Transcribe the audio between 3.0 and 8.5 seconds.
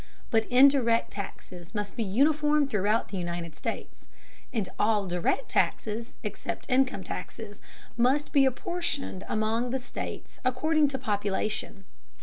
the United States, and all direct taxes, except income taxes, must be